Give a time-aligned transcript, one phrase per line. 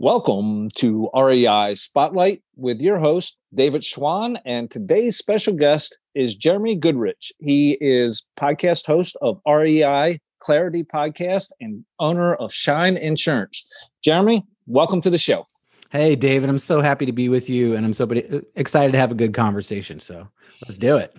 [0.00, 4.38] Welcome to REI Spotlight with your host, David Schwann.
[4.46, 7.30] And today's special guest is Jeremy Goodrich.
[7.38, 13.62] He is podcast host of REI Clarity Podcast and owner of Shine Insurance.
[14.02, 15.44] Jeremy, welcome to the show.
[15.90, 18.08] Hey, David, I'm so happy to be with you and I'm so
[18.56, 20.00] excited to have a good conversation.
[20.00, 20.26] So
[20.62, 21.14] let's do it.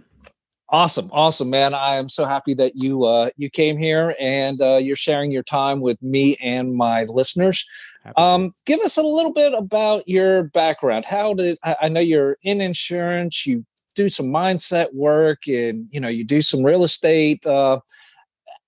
[0.73, 1.73] Awesome, awesome, man!
[1.73, 5.43] I am so happy that you uh, you came here and uh, you're sharing your
[5.43, 7.67] time with me and my listeners.
[8.17, 11.05] Um, give us a little bit about your background.
[11.05, 13.45] How did I, I know you're in insurance?
[13.45, 13.65] You
[13.95, 17.45] do some mindset work, and you know you do some real estate.
[17.45, 17.79] Uh,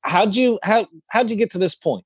[0.01, 2.05] how'd you how how'd you get to this point?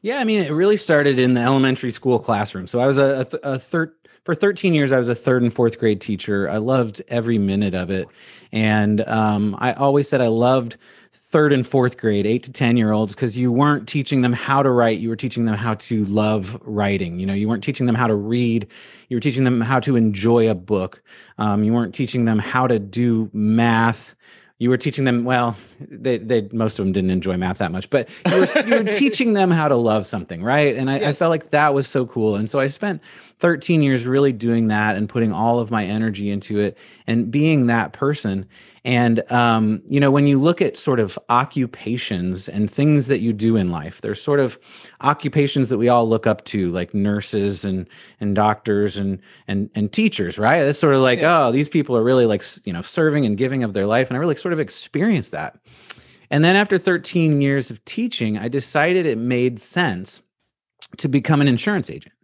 [0.00, 2.66] Yeah, I mean, it really started in the elementary school classroom.
[2.66, 3.92] So I was a, a, a third
[4.28, 6.50] for 13 years, I was a third and fourth grade teacher.
[6.50, 8.08] I loved every minute of it.
[8.52, 10.76] And um, I always said I loved
[11.28, 14.62] third and fourth grade, eight to 10 year olds, because you weren't teaching them how
[14.62, 14.98] to write.
[14.98, 17.18] You were teaching them how to love writing.
[17.18, 18.66] You know, you weren't teaching them how to read.
[19.08, 21.02] You were teaching them how to enjoy a book.
[21.36, 24.14] Um, you weren't teaching them how to do math
[24.60, 27.88] you were teaching them well they, they most of them didn't enjoy math that much
[27.90, 30.76] but you were, you were teaching them how to love something right?
[30.76, 31.08] And I, yes.
[31.08, 32.36] I, felt like that was so cool.
[32.36, 33.02] And so i spent
[33.40, 37.66] 13 years really doing that and putting all of my energy into it and being
[37.66, 38.46] that person.
[38.84, 43.32] And um, you know when you look at sort of occupations and things that you
[43.32, 44.58] do in life there's sort of
[45.02, 47.86] occupations that we all look up to like nurses and
[48.20, 50.62] and doctors and and and teachers right?
[50.62, 51.30] It's sort of like yes.
[51.30, 54.08] oh these people are really like you know serving and giving of their life.
[54.08, 55.58] And i really sort of experienced that
[56.30, 60.22] and then after 13 years of teaching i decided it made sense
[60.96, 62.14] to become an insurance agent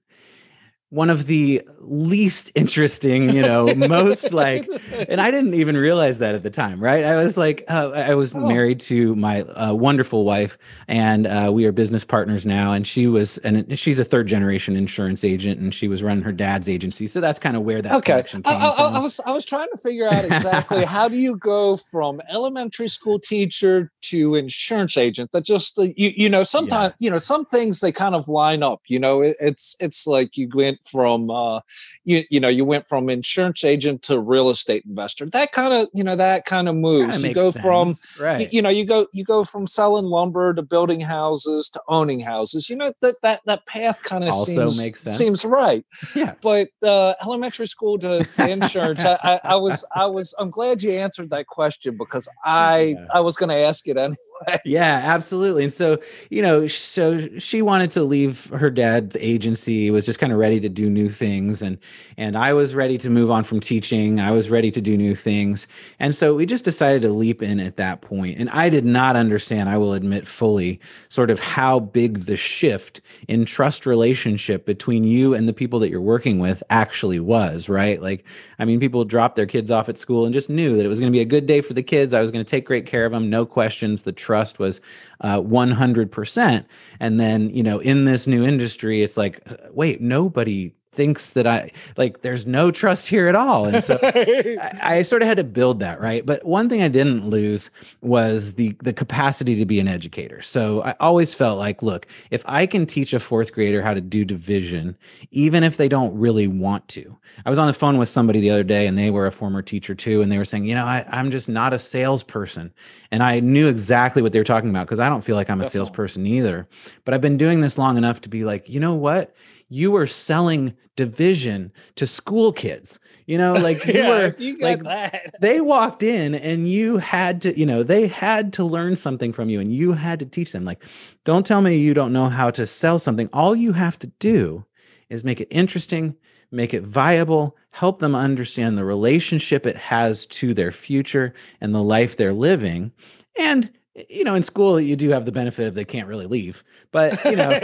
[0.91, 4.69] one of the least interesting, you know, most like,
[5.09, 7.05] and I didn't even realize that at the time, right?
[7.05, 8.47] I was like, uh, I was oh.
[8.47, 12.73] married to my uh, wonderful wife, and uh, we are business partners now.
[12.73, 16.33] And she was, and she's a third generation insurance agent, and she was running her
[16.33, 17.07] dad's agency.
[17.07, 18.13] So that's kind of where that okay.
[18.13, 18.95] connection came I, I, from.
[18.95, 22.89] I was, I was trying to figure out exactly how do you go from elementary
[22.89, 25.33] school teacher to insurance agent.
[25.33, 27.07] That just, you, you know, sometimes, yeah.
[27.07, 28.81] you know, some things they kind of line up.
[28.87, 31.61] You know, it, it's, it's like you went from uh,
[32.05, 35.27] you you know you went from insurance agent to real estate investor.
[35.27, 37.23] That kind of you know that kind of moves.
[37.23, 37.65] You go sense.
[37.65, 38.43] from right.
[38.43, 42.21] You, you, know you go you go from selling lumber to building houses to owning
[42.21, 42.69] houses.
[42.69, 45.19] You know that that that path kind of seems makes sense.
[45.19, 45.85] seems right.
[46.15, 50.51] Yeah, but uh, elementary school to, to insurance, I, I, I, was I was I'm
[50.51, 53.07] glad you answered that question because I yeah.
[53.13, 54.17] I was going to ask it anyway.
[54.65, 55.65] Yeah, absolutely.
[55.65, 55.99] And so
[56.31, 59.91] you know so she wanted to leave her dad's agency.
[59.91, 61.79] Was just kind of ready to do new things and
[62.19, 64.21] and I was ready to move on from teaching.
[64.21, 65.67] I was ready to do new things.
[65.99, 68.39] And so we just decided to leap in at that point.
[68.39, 73.01] And I did not understand, I will admit fully, sort of how big the shift
[73.29, 78.01] in trust relationship between you and the people that you're working with actually was, right?
[78.01, 78.25] Like
[78.59, 80.99] I mean, people dropped their kids off at school and just knew that it was
[81.01, 82.15] going to be a good day for the kids.
[82.15, 84.03] I was going to take great care of them, no questions.
[84.03, 84.81] The trust was
[85.21, 86.65] uh, 100%.
[87.01, 89.41] And then, you know, in this new industry, it's like,
[89.71, 93.67] wait, nobody thinks that I like there's no trust here at all.
[93.67, 96.25] And so I, I, sort of had to build that, right?
[96.25, 100.41] But one thing I didn't lose was the the capacity to be an educator.
[100.43, 104.01] So I always felt like, look, if I can teach a fourth grader how to
[104.01, 104.97] do division,
[105.31, 107.19] even if they don't really want to.
[107.45, 109.63] I was on the phone with somebody the other day and they were a former
[109.63, 112.73] teacher too, and they were saying, you know, I, I'm just not a salesperson.
[113.11, 115.61] And I knew exactly what they were talking about because I don't feel like I'm
[115.61, 116.69] a salesperson either.
[117.05, 119.35] But I've been doing this long enough to be like, you know what?
[119.75, 123.01] You were selling division to school kids.
[123.27, 125.35] You know like you yeah, were you like that.
[125.41, 129.49] they walked in and you had to you know they had to learn something from
[129.49, 130.65] you and you had to teach them.
[130.65, 130.85] Like
[131.25, 133.29] don't tell me you don't know how to sell something.
[133.33, 134.65] All you have to do
[135.11, 136.17] is make it interesting
[136.51, 141.83] make it viable help them understand the relationship it has to their future and the
[141.83, 142.93] life they're living.
[143.37, 143.73] And
[144.09, 147.25] you know in school you do have the benefit of they can't really leave but
[147.25, 147.51] you know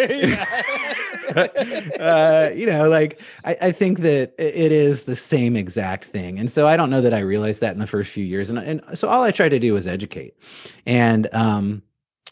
[2.00, 6.38] uh, you know, like I, I, think that it is the same exact thing.
[6.38, 8.50] And so I don't know that I realized that in the first few years.
[8.50, 10.36] And, and so all I tried to do was educate.
[10.86, 11.82] And um,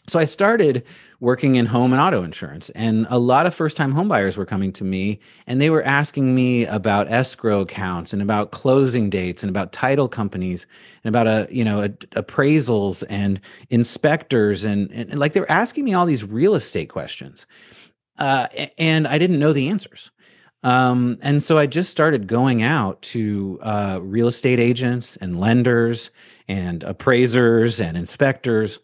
[0.09, 0.83] so I started
[1.19, 4.73] working in home and auto insurance and a lot of first time homebuyers were coming
[4.73, 9.49] to me and they were asking me about escrow accounts and about closing dates and
[9.49, 10.65] about title companies
[11.03, 15.51] and about a you know a, appraisals and inspectors and, and, and like they were
[15.51, 17.45] asking me all these real estate questions
[18.19, 20.11] uh, and I didn't know the answers.
[20.61, 26.11] Um, and so I just started going out to uh, real estate agents and lenders
[26.49, 28.79] and appraisers and inspectors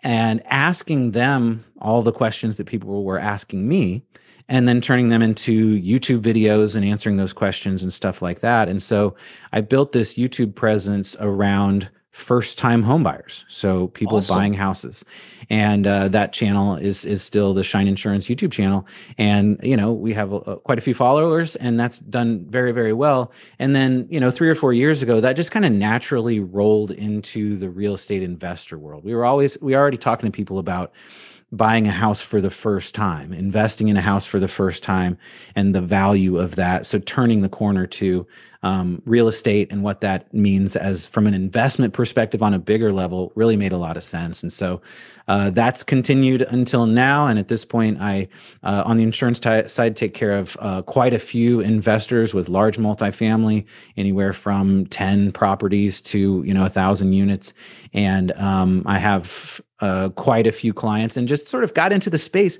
[0.00, 4.02] and asking them all the questions that people were asking me
[4.48, 8.68] and then turning them into YouTube videos and answering those questions and stuff like that.
[8.68, 9.14] And so
[9.52, 14.36] I built this YouTube presence around first time homebuyers so people awesome.
[14.36, 15.02] buying houses.
[15.48, 18.86] And uh, that channel is is still the shine insurance youtube channel.
[19.16, 22.72] And you know we have a, a, quite a few followers and that's done very
[22.72, 23.32] very well.
[23.58, 26.90] And then you know three or four years ago that just kind of naturally rolled
[26.90, 29.04] into the real estate investor world.
[29.04, 30.92] We were always we were already talking to people about
[31.52, 35.18] buying a house for the first time, investing in a house for the first time,
[35.54, 36.86] and the value of that.
[36.86, 38.26] So turning the corner to
[38.62, 42.92] um, real estate and what that means as from an investment perspective on a bigger
[42.92, 44.42] level really made a lot of sense.
[44.42, 44.80] And so
[45.26, 47.26] uh, that's continued until now.
[47.26, 48.28] And at this point, I,
[48.62, 52.48] uh, on the insurance t- side, take care of uh, quite a few investors with
[52.48, 53.66] large multifamily,
[53.96, 57.54] anywhere from 10 properties to, you know, a thousand units.
[57.92, 62.10] And um, I have uh, quite a few clients and just sort of got into
[62.10, 62.58] the space.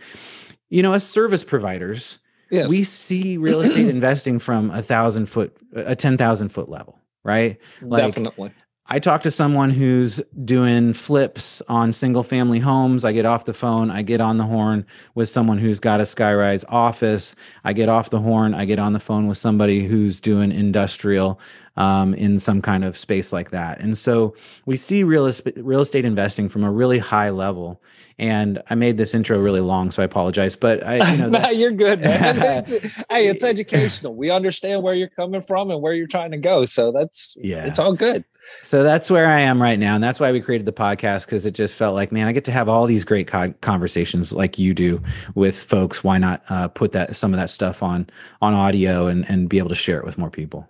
[0.68, 2.18] You know, as service providers,
[2.52, 2.68] Yes.
[2.68, 7.58] We see real estate investing from a thousand foot, a 10,000 foot level, right?
[7.80, 8.52] Like, Definitely.
[8.88, 13.06] I talk to someone who's doing flips on single family homes.
[13.06, 13.90] I get off the phone.
[13.90, 14.84] I get on the horn
[15.14, 17.34] with someone who's got a skyrise office.
[17.64, 18.54] I get off the horn.
[18.54, 21.40] I get on the phone with somebody who's doing industrial
[21.76, 23.80] um, in some kind of space like that.
[23.80, 24.34] And so
[24.66, 27.80] we see real estate, real estate investing from a really high level.
[28.18, 30.56] And I made this intro really long, so I apologize.
[30.56, 32.36] But I, you know, that, you're good, man.
[32.42, 32.72] it's,
[33.10, 34.14] hey, it's educational.
[34.14, 36.64] We understand where you're coming from and where you're trying to go.
[36.64, 38.24] So that's yeah, it's all good.
[38.62, 41.46] So that's where I am right now, and that's why we created the podcast because
[41.46, 44.58] it just felt like, man, I get to have all these great co- conversations like
[44.58, 45.00] you do
[45.34, 46.02] with folks.
[46.02, 48.08] Why not uh, put that some of that stuff on
[48.40, 50.68] on audio and and be able to share it with more people?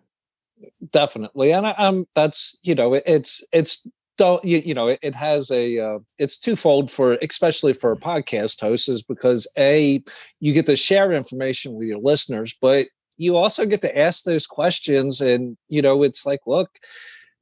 [0.90, 3.86] definitely and I, am that's you know it, it's it's
[4.18, 8.60] don't you, you know it, it has a uh, it's twofold for especially for podcast
[8.60, 10.02] hosts is because a
[10.40, 12.86] you get to share information with your listeners but
[13.16, 16.78] you also get to ask those questions and you know it's like look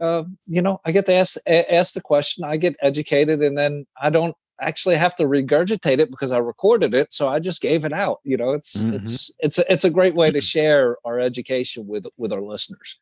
[0.01, 3.87] uh, you know i get to ask ask the question i get educated and then
[4.01, 7.85] i don't actually have to regurgitate it because i recorded it so i just gave
[7.85, 8.95] it out you know it's mm-hmm.
[8.95, 12.99] it's it's a, it's a great way to share our education with with our listeners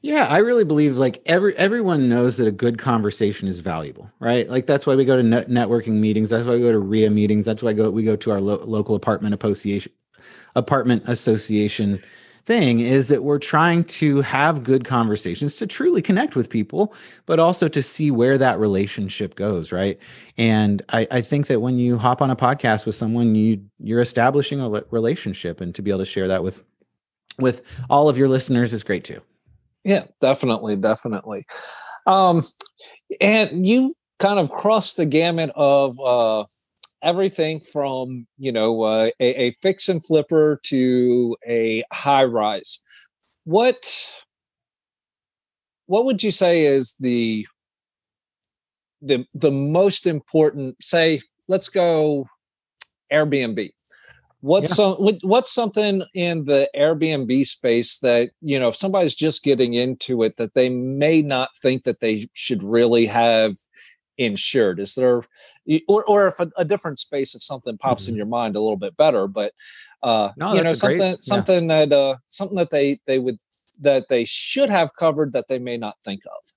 [0.00, 4.48] yeah, I really believe like every everyone knows that a good conversation is valuable, right?
[4.48, 6.30] Like that's why we go to net- networking meetings.
[6.30, 7.44] That's why we go to RIA meetings.
[7.44, 9.92] That's why go we go to our lo- local apartment association
[10.54, 11.98] apartment association
[12.44, 16.94] thing is that we're trying to have good conversations to truly connect with people,
[17.26, 19.98] but also to see where that relationship goes, right?
[20.38, 24.00] And I, I think that when you hop on a podcast with someone, you you're
[24.00, 26.64] establishing a relationship, and to be able to share that with
[27.38, 29.20] with all of your listeners is great too.
[29.88, 31.44] Yeah, definitely, definitely.
[32.06, 32.42] Um,
[33.20, 36.44] and you kind of crossed the gamut of uh,
[37.02, 42.82] everything from you know uh, a, a fix and flipper to a high rise.
[43.44, 44.12] What
[45.86, 47.46] what would you say is the
[49.02, 50.82] the the most important?
[50.82, 52.26] Say, let's go
[53.12, 53.70] Airbnb.
[54.40, 54.74] What's yeah.
[54.74, 60.22] some what's something in the Airbnb space that you know if somebody's just getting into
[60.22, 63.54] it that they may not think that they should really have
[64.16, 64.78] insured?
[64.78, 65.24] Is there
[65.88, 68.12] or or if a, a different space if something pops mm-hmm.
[68.12, 69.52] in your mind a little bit better, but
[70.04, 73.38] uh no, you know something great, something that uh something that they they would
[73.80, 76.52] that they should have covered that they may not think of.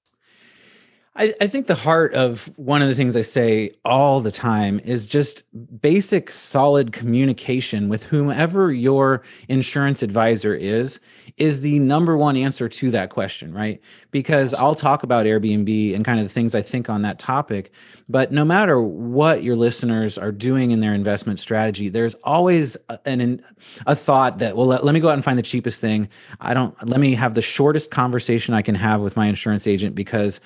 [1.13, 4.79] I, I, think the heart of one of the things I say all the time
[4.79, 5.43] is just
[5.81, 11.01] basic, solid communication with whomever your insurance advisor is,
[11.35, 13.81] is the number one answer to that question, right?
[14.11, 17.73] Because I'll talk about Airbnb and kind of the things I think on that topic.
[18.07, 23.43] But no matter what your listeners are doing in their investment strategy, there's always an,
[23.85, 26.07] a thought that, well, let, let me go out and find the cheapest thing.
[26.39, 29.93] I don't, let me have the shortest conversation I can have with my insurance agent
[29.93, 30.39] because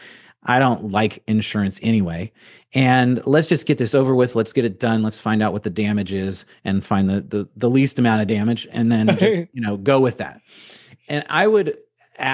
[0.46, 2.32] I don't like insurance anyway.
[2.74, 4.36] And let's just get this over with.
[4.36, 5.02] Let's get it done.
[5.02, 8.28] Let's find out what the damage is and find the the, the least amount of
[8.28, 10.42] damage and then just, you know go with that.
[11.08, 11.78] And I would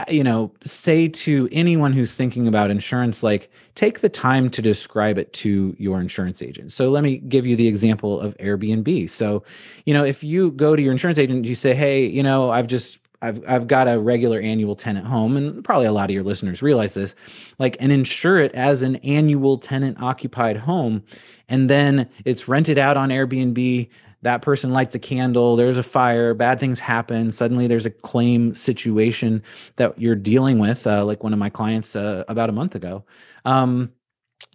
[0.10, 5.18] you know say to anyone who's thinking about insurance like take the time to describe
[5.18, 9.44] it to your insurance agent so let me give you the example of airbnb so
[9.86, 12.68] you know if you go to your insurance agent you say hey you know i've
[12.68, 16.24] just I've I've got a regular annual tenant home, and probably a lot of your
[16.24, 17.16] listeners realize this,
[17.60, 21.04] like and insure it as an annual tenant occupied home,
[21.48, 23.90] and then it's rented out on Airbnb.
[24.24, 27.32] That person lights a candle, there's a fire, bad things happen.
[27.32, 29.42] Suddenly, there's a claim situation
[29.78, 33.04] that you're dealing with, uh, like one of my clients uh, about a month ago.
[33.46, 33.92] Um,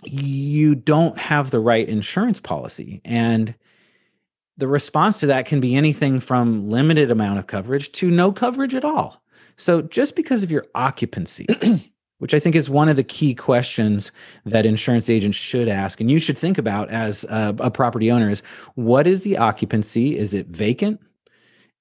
[0.05, 3.57] you don't have the right insurance policy, and
[4.57, 8.75] the response to that can be anything from limited amount of coverage to no coverage
[8.75, 9.23] at all.
[9.57, 11.47] So just because of your occupancy,
[12.19, 14.13] which I think is one of the key questions
[14.45, 18.31] that insurance agents should ask and you should think about as a, a property owner
[18.31, 18.43] is
[18.75, 20.17] what is the occupancy?
[20.17, 21.01] Is it vacant?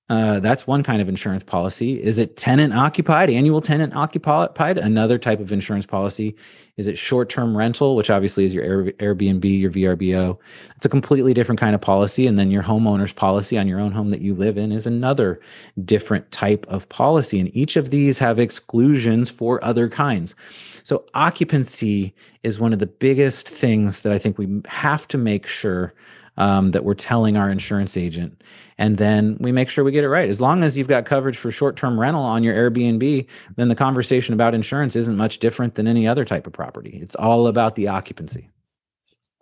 [0.08, 2.00] Uh, that's one kind of insurance policy.
[2.02, 4.78] Is it tenant occupied, annual tenant occupied?
[4.78, 6.36] Another type of insurance policy.
[6.78, 10.38] Is it short term rental, which obviously is your Airbnb, your VRBO?
[10.76, 12.28] It's a completely different kind of policy.
[12.28, 15.40] And then your homeowner's policy on your own home that you live in is another
[15.84, 17.40] different type of policy.
[17.40, 20.36] And each of these have exclusions for other kinds.
[20.84, 25.48] So occupancy is one of the biggest things that I think we have to make
[25.48, 25.96] sure
[26.38, 28.42] um, that we're telling our insurance agent.
[28.78, 30.30] And then we make sure we get it right.
[30.30, 33.76] As long as you've got coverage for short term rental on your Airbnb, then the
[33.76, 37.00] conversation about insurance isn't much different than any other type of property.
[37.02, 38.50] It's all about the occupancy.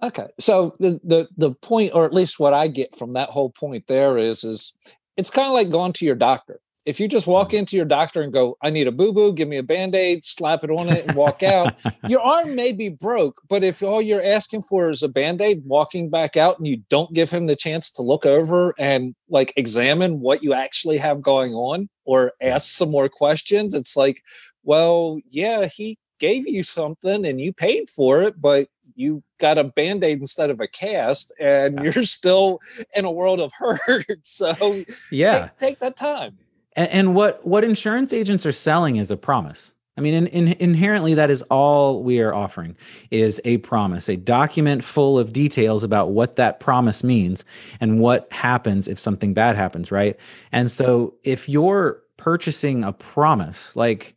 [0.02, 0.26] Okay.
[0.40, 3.88] So the, the the point, or at least what I get from that whole point
[3.88, 4.76] there is, is
[5.16, 7.60] it's kind of like going to your doctor if you just walk mm.
[7.60, 10.26] into your doctor and go, I need a boo boo, give me a band aid,
[10.26, 13.42] slap it on it, and walk out, your arm may be broke.
[13.50, 16.78] But if all you're asking for is a band aid, walking back out, and you
[16.90, 21.22] don't give him the chance to look over and like examine what you actually have
[21.22, 24.22] going on or ask some more questions, it's like,
[24.64, 29.64] well, yeah, he gave you something and you paid for it, but you got a
[29.64, 32.60] band aid instead of a cast, and you're still
[32.96, 34.06] in a world of hurt.
[34.24, 36.38] So, yeah, take, take that time.
[36.76, 39.74] And, and what what insurance agents are selling is a promise.
[39.96, 42.76] I mean, in, in, inherently, that is all we are offering
[43.12, 47.46] is a promise, a document full of details about what that promise means
[47.80, 50.18] and what happens if something bad happens, right?
[50.52, 54.16] And so, if you're purchasing a promise, like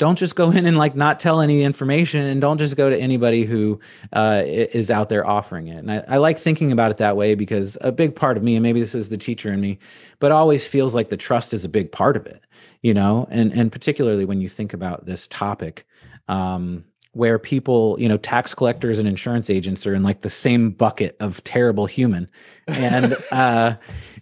[0.00, 2.98] don't just go in and like not tell any information and don't just go to
[2.98, 3.78] anybody who
[4.14, 5.76] uh, is out there offering it.
[5.76, 8.56] And I, I, like thinking about it that way because a big part of me
[8.56, 9.78] and maybe this is the teacher in me
[10.18, 12.42] but always feels like the trust is a big part of it
[12.82, 13.26] you know?
[13.30, 15.86] And and particularly when you think about this topic
[16.28, 20.70] um, where people you know tax collectors and insurance agents are in like the same
[20.70, 22.28] bucket of terrible human.
[22.68, 23.74] And uh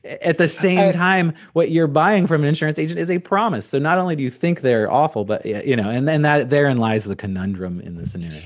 [0.05, 3.67] at the same time what you're buying from an insurance agent is a promise.
[3.67, 6.79] So not only do you think they're awful but you know and then that therein
[6.79, 8.41] lies the conundrum in the scenario.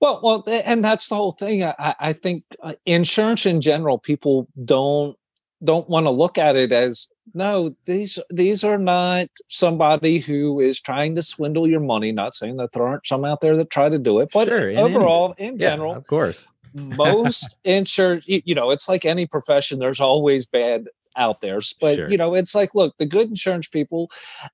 [0.00, 1.64] Well well and that's the whole thing.
[1.64, 5.16] I, I think uh, insurance in general people don't
[5.62, 10.80] don't want to look at it as no these these are not somebody who is
[10.80, 13.88] trying to swindle your money not saying that there aren't some out there that try
[13.88, 18.54] to do it but sure, overall in, in general yeah, of course most insurance, you
[18.54, 21.60] know, it's like any profession, there's always bad out there.
[21.80, 22.08] But, sure.
[22.08, 24.10] you know, it's like, look, the good insurance people,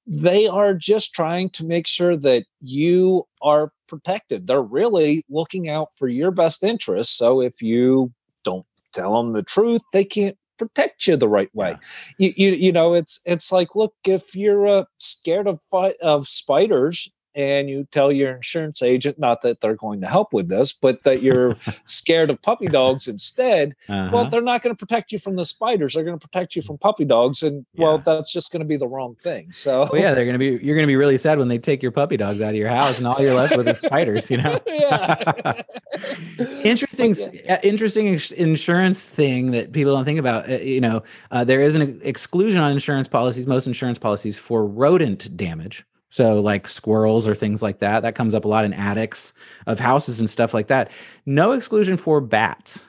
[0.07, 4.47] they are just trying to make sure that you are protected.
[4.47, 8.13] They're really looking out for your best interest So if you
[8.45, 11.77] don't tell them the truth, they can't protect you the right way.
[12.19, 12.29] Yeah.
[12.29, 15.61] You, you you know it's it's like look if you're uh, scared of
[16.03, 20.49] of spiders and you tell your insurance agent not that they're going to help with
[20.49, 24.11] this but that you're scared of puppy dogs instead uh-huh.
[24.13, 26.63] well they're not going to protect you from the spiders they're going to protect you
[26.63, 27.85] from puppy dogs and yeah.
[27.85, 30.39] well that's just going to be the wrong thing so well, yeah they're going to
[30.39, 32.57] be you're going to be really sad when they take your puppy dogs out of
[32.57, 34.59] your house and all you're left with is spiders you know
[36.65, 37.55] interesting yeah.
[37.55, 41.75] Uh, interesting insurance thing that people don't think about uh, you know uh, there is
[41.75, 45.85] an exclusion on insurance policies most insurance policies for rodent damage
[46.17, 49.35] so, like squirrels or things like that, that comes up a lot in attics
[49.67, 50.91] of houses and stuff like that.
[51.27, 52.87] No exclusion for bats.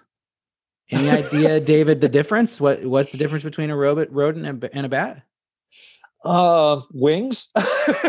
[0.91, 2.61] Any idea, David, the difference?
[2.61, 5.23] What What's the difference between a robot, rodent, and a bat?
[6.23, 7.49] Uh, wings.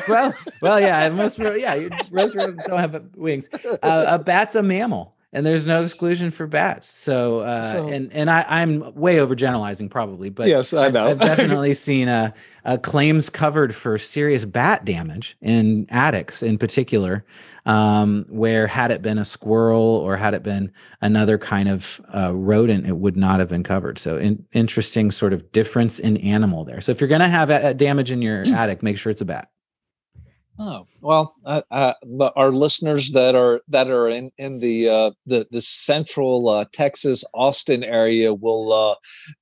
[0.06, 0.32] well,
[0.62, 3.48] well, yeah, most yeah, most rodents don't have wings.
[3.82, 6.88] Uh, a bat's a mammal and there's no exclusion for bats.
[6.88, 11.06] So, uh, so and and I, I'm way overgeneralizing probably, but yes, I know.
[11.06, 12.30] I've, I've definitely seen uh,
[12.64, 17.26] uh, claims covered for serious bat damage in attics, in particular,
[17.66, 22.34] um, where had it been a squirrel or had it been another kind of uh,
[22.34, 23.98] rodent, it would not have been covered.
[23.98, 26.80] So, in, interesting sort of difference in animal there.
[26.80, 29.20] So, if you're going to have a, a damage in your attic, make sure it's
[29.20, 29.50] a bat.
[30.60, 31.94] Oh well, uh, uh,
[32.34, 37.24] our listeners that are that are in in the uh, the the central uh, Texas
[37.32, 38.94] Austin area will uh,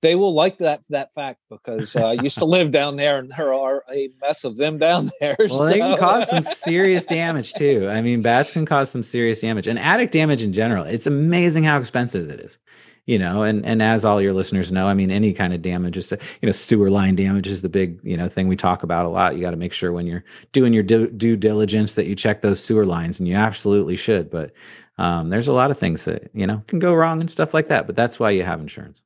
[0.02, 3.32] they will like that that fact because uh, I used to live down there and
[3.34, 5.36] there are a mess of them down there.
[5.38, 5.68] Well, so.
[5.68, 7.88] they can cause some serious damage too.
[7.88, 10.84] I mean, bats can cause some serious damage and attic damage in general.
[10.84, 12.58] It's amazing how expensive it is
[13.06, 15.96] you know and and as all your listeners know i mean any kind of damage
[15.96, 19.06] is you know sewer line damage is the big you know thing we talk about
[19.06, 22.06] a lot you got to make sure when you're doing your due, due diligence that
[22.06, 24.52] you check those sewer lines and you absolutely should but
[24.98, 27.68] um, there's a lot of things that you know can go wrong and stuff like
[27.68, 29.02] that but that's why you have insurance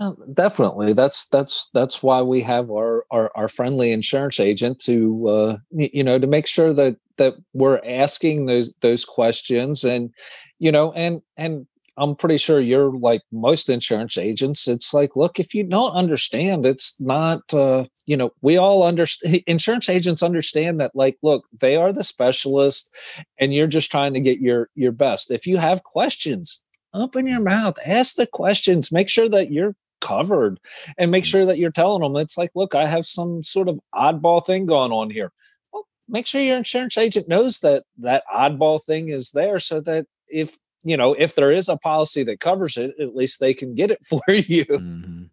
[0.00, 0.92] Oh, definitely.
[0.92, 6.02] That's that's that's why we have our our, our friendly insurance agent to uh, you
[6.02, 10.10] know to make sure that that we're asking those those questions and
[10.58, 14.66] you know and and I'm pretty sure you're like most insurance agents.
[14.66, 19.42] It's like, look, if you don't understand, it's not, uh, you know, we all understand,
[19.46, 22.94] insurance agents understand that, like, look, they are the specialist
[23.38, 25.30] and you're just trying to get your, your best.
[25.30, 30.60] If you have questions, open your mouth, ask the questions, make sure that you're covered
[30.98, 31.28] and make mm.
[31.28, 34.66] sure that you're telling them it's like look i have some sort of oddball thing
[34.66, 35.32] going on here
[35.72, 40.04] well make sure your insurance agent knows that that oddball thing is there so that
[40.28, 43.74] if you know if there is a policy that covers it at least they can
[43.74, 44.64] get it for you.
[44.64, 45.24] Mm-hmm.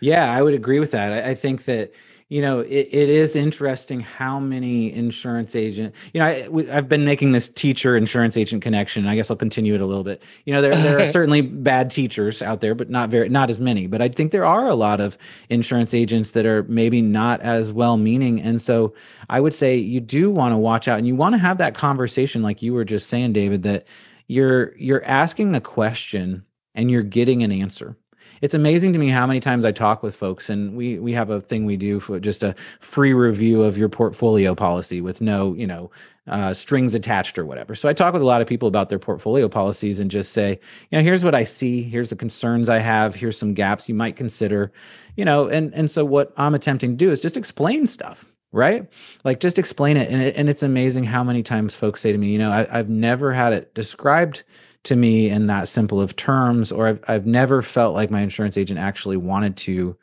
[0.00, 1.12] yeah i would agree with that.
[1.12, 1.92] I, I think that
[2.28, 7.04] you know it, it is interesting how many insurance agent you know I, have been
[7.04, 10.22] making this teacher insurance agent connection i guess i'll continue it a little bit.
[10.44, 13.60] You know there, there are certainly bad teachers out there but not very not as
[13.60, 13.86] many.
[13.86, 15.16] But i think there are a lot of
[15.50, 18.92] insurance agents that are maybe not as well meaning and so
[19.30, 21.74] i would say you do want to watch out and you want to have that
[21.74, 23.86] conversation like you were just saying david that
[24.28, 27.96] you're you're asking a question and you're getting an answer.
[28.42, 31.30] It's amazing to me how many times I talk with folks, and we we have
[31.30, 35.54] a thing we do for just a free review of your portfolio policy with no,
[35.54, 35.90] you know,
[36.26, 37.74] uh, strings attached or whatever.
[37.74, 40.58] So I talk with a lot of people about their portfolio policies and just say,
[40.90, 43.94] you know, here's what I see, here's the concerns I have, here's some gaps you
[43.94, 44.72] might consider,
[45.16, 48.88] you know, and and so what I'm attempting to do is just explain stuff right
[49.24, 52.18] like just explain it and, it, and it's amazing how many times folks say to
[52.18, 54.42] me you know I, have never had it described
[54.86, 58.56] to me in that simple of terms, or I've, I've never felt like my insurance
[58.56, 59.96] agent actually wanted to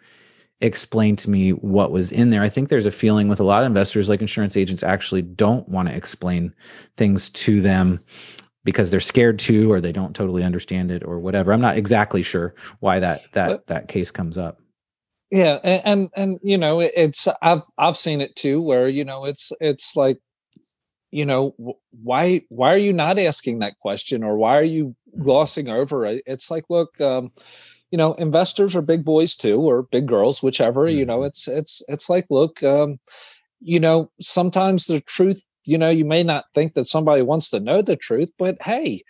[0.60, 2.43] explain to me what was in there.
[2.43, 5.67] I think there's a feeling with a lot of investors, like insurance agents actually don't
[5.69, 6.53] want to explain
[6.98, 8.01] things to them
[8.65, 11.53] because they're scared to, or they don't totally understand it, or whatever.
[11.53, 14.59] I'm not exactly sure why that that that case comes up.
[15.33, 19.25] Yeah, and, and and, you know, it's I've I've seen it too, where you know
[19.25, 20.19] it's it's like
[21.09, 21.55] you know
[22.03, 26.24] why why are you not asking that question or why are you glossing over it
[26.25, 27.31] it's like look um,
[27.91, 30.98] you know investors are big boys too or big girls whichever mm-hmm.
[30.98, 31.27] you know mm-hmm.
[31.27, 32.98] it's it's it's like look um,
[33.61, 37.59] you know sometimes the truth you know you may not think that somebody wants to
[37.59, 39.03] know the truth but hey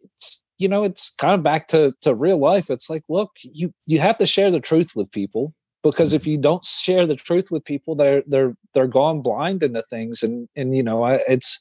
[0.00, 3.72] it's you know it's kind of back to to real life it's like look you
[3.86, 7.50] you have to share the truth with people because if you don't share the truth
[7.50, 10.22] with people they're they're they're gone blind into things.
[10.22, 11.60] And and you know it's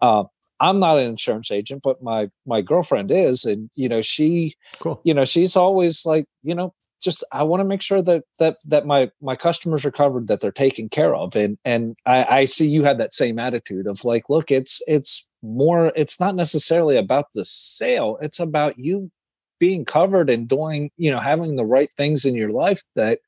[0.00, 0.24] uh,
[0.60, 3.44] i'm not an insurance agent but my my girlfriend is.
[3.44, 5.00] And you know she cool.
[5.04, 8.56] you know she's always like you know just i want to make sure that that
[8.64, 11.36] that my my customers are covered that they're taken care of.
[11.36, 15.28] And and i i see you have that same attitude of like look it's it's
[15.42, 18.18] more it's not necessarily about the sale.
[18.20, 19.10] It's about you
[19.58, 23.18] being covered and doing you know having the right things in your life that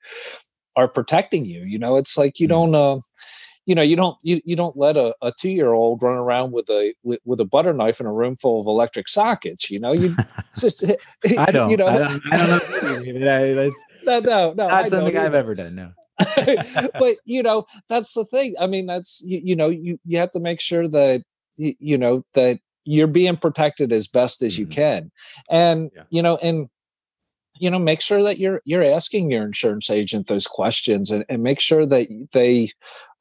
[0.77, 1.97] are protecting you you know?
[1.97, 2.51] It's like you mm.
[2.51, 3.01] don't uh,
[3.67, 6.53] you know you don't you, you don't let a, a two year old run around
[6.53, 9.79] with a with, with, a butter knife in a room full of electric sockets you
[9.79, 9.93] know?
[9.93, 10.17] You
[10.59, 10.85] just
[11.39, 11.71] i don't.
[11.71, 11.87] you know?
[11.87, 12.49] I don't, I don't
[13.07, 13.71] know
[14.05, 15.93] no no no not something i've ever done no.
[16.99, 18.55] But you know that's the thing.
[18.61, 21.23] I mean that's you, you know you you have to make sure that
[21.57, 24.81] you know that you're being protected as best as you mm-hmm.
[24.81, 25.11] can
[25.51, 26.03] and yeah.
[26.09, 26.69] you know and
[27.61, 31.43] you know make sure that you're you're asking your insurance agent those questions and, and
[31.43, 32.71] make sure that they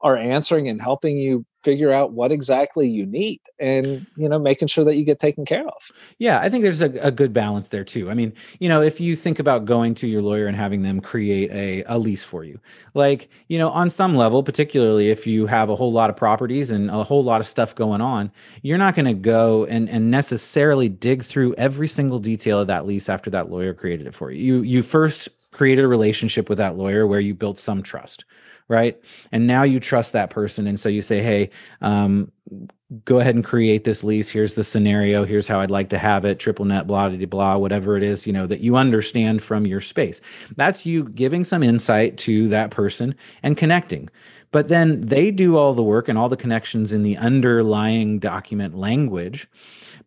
[0.01, 4.69] are answering and helping you figure out what exactly you need and you know making
[4.69, 5.91] sure that you get taken care of.
[6.17, 8.09] Yeah i think there's a, a, good balance there too.
[8.09, 11.01] I mean you know if you think about going to your lawyer and having them
[11.01, 12.59] create a, a lease for you
[12.93, 16.71] like you know on some level particularly if you have a whole lot of properties
[16.71, 20.09] and a whole lot of stuff going on you're not going to go and, and
[20.09, 24.31] necessarily dig through every single detail of that lease after that lawyer created it for
[24.31, 24.37] you.
[24.43, 28.25] You you first created a relationship with that lawyer where you built some trust
[28.67, 28.99] right?
[29.31, 31.49] And now you trust that person, and so you say, "Hey,
[31.81, 32.31] um,
[33.05, 34.29] go ahead and create this lease.
[34.29, 35.25] Here's the scenario.
[35.25, 36.39] Here's how I'd like to have it.
[36.39, 39.81] Triple net, blah blah blah, whatever it is, you know, that you understand from your
[39.81, 40.21] space.
[40.55, 44.09] That's you giving some insight to that person and connecting."
[44.51, 48.77] But then they do all the work and all the connections in the underlying document
[48.77, 49.47] language.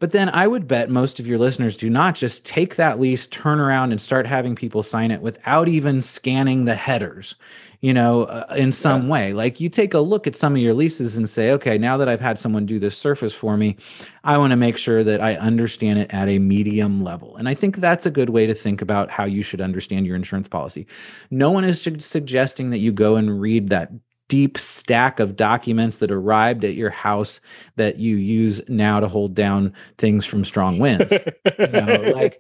[0.01, 3.27] But then I would bet most of your listeners do not just take that lease,
[3.29, 7.37] turn around, and start having people sign it without even scanning the headers
[7.81, 9.09] you know, uh, in some yeah.
[9.09, 9.33] way.
[9.33, 12.09] Like you take a look at some of your leases and say, okay, now that
[12.09, 13.77] I've had someone do this surface for me,
[14.23, 17.37] I want to make sure that I understand it at a medium level.
[17.37, 20.17] And I think that's a good way to think about how you should understand your
[20.17, 20.87] insurance policy.
[21.31, 23.91] No one is su- suggesting that you go and read that
[24.31, 27.41] deep stack of documents that arrived at your house
[27.75, 31.13] that you use now to hold down things from strong winds.
[31.13, 32.33] you know, like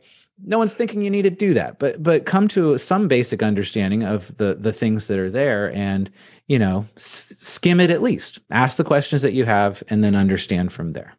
[0.44, 4.02] no one's thinking you need to do that but but come to some basic understanding
[4.02, 6.10] of the the things that are there and
[6.46, 10.14] you know s- skim it at least ask the questions that you have and then
[10.14, 11.12] understand from there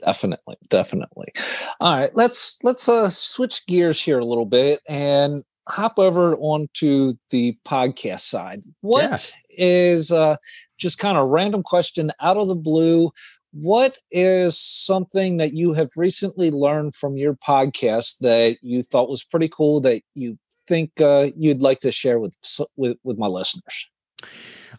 [0.00, 1.30] definitely definitely
[1.80, 7.12] all right let's let's uh switch gears here a little bit and hop over onto
[7.30, 9.45] the podcast side What yeah.
[9.56, 10.36] Is uh
[10.78, 13.10] just kind of random question out of the blue
[13.52, 19.24] what is something that you have recently learned from your podcast that you thought was
[19.24, 22.36] pretty cool that you think uh, you'd like to share with
[22.76, 23.88] with with my listeners?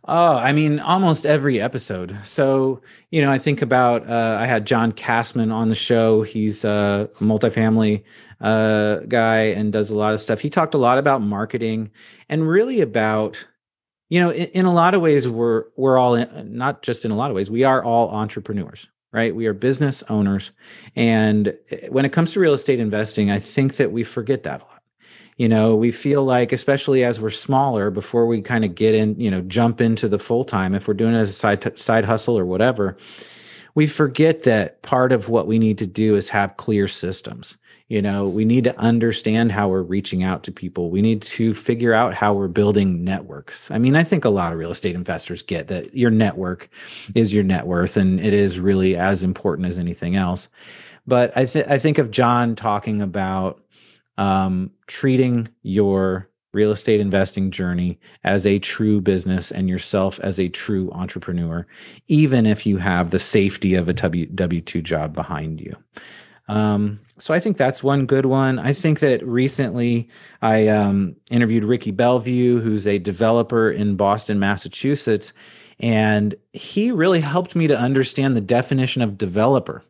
[0.07, 2.17] Oh, I mean, almost every episode.
[2.23, 6.21] So, you know, I think about uh, I had John Kassman on the show.
[6.21, 8.03] He's a multifamily
[8.39, 10.39] uh, guy and does a lot of stuff.
[10.39, 11.89] He talked a lot about marketing
[12.29, 13.47] and really about
[14.09, 17.11] you know in, in, a lot of ways we're we're all in, not just in
[17.11, 19.35] a lot of ways we are all entrepreneurs right?
[19.35, 20.51] We are business owners.
[20.95, 24.61] And eh, when it comes to real estate investing i think that we forget that
[24.61, 24.83] a lot.
[25.37, 29.19] You know we feel like especially as we're smaller before we kind of get in
[29.19, 32.05] you know jump into the full time if we're doing it as a side side
[32.05, 32.95] hustle or whatever
[33.75, 38.01] we forget that part of what we need to do is have clear systems you
[38.01, 40.89] know we need to understand how we're reaching out to people.
[40.89, 43.71] We need to figure out how we're building networks.
[43.71, 46.69] I mean i think a lot of real estate investors get that your network
[47.15, 50.49] is your net worth and it is really as important as anything else.
[51.05, 53.61] But i, th- I think of john talking about
[54.17, 60.49] um, treating your real estate investing journey as a true business and yourself as a
[60.49, 61.67] true entrepreneur,
[62.07, 65.75] even if you have the safety of a W 2 job behind you.
[66.47, 68.57] Um, so I think that's one good one.
[68.57, 70.07] I think that recently
[70.41, 75.33] I um, interviewed Ricky Bellevue, who's a developer in Boston, Massachusetts,
[75.79, 79.83] and he really helped me to understand the definition of developer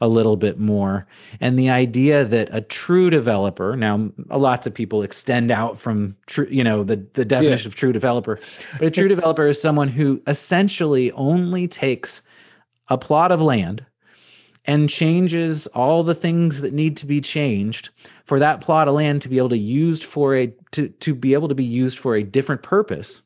[0.00, 1.06] a little bit more
[1.40, 6.48] and the idea that a true developer now lots of people extend out from true
[6.50, 7.68] you know the, the definition yeah.
[7.68, 8.40] of true developer
[8.80, 12.20] but a true developer is someone who essentially only takes
[12.88, 13.86] a plot of land
[14.64, 17.90] and changes all the things that need to be changed
[18.24, 21.34] for that plot of land to be able to used for a to to be
[21.34, 23.22] able to be used for a different purpose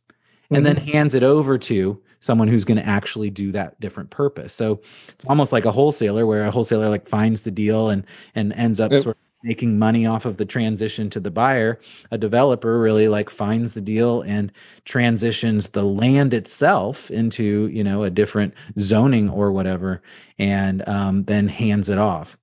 [0.51, 0.75] and mm-hmm.
[0.75, 4.81] then hands it over to someone who's going to actually do that different purpose so
[5.09, 8.81] it's almost like a wholesaler where a wholesaler like finds the deal and and ends
[8.81, 9.03] up yep.
[9.03, 11.79] sort of making money off of the transition to the buyer
[12.11, 14.51] a developer really like finds the deal and
[14.85, 20.03] transitions the land itself into you know a different zoning or whatever
[20.38, 22.37] and um, then hands it off.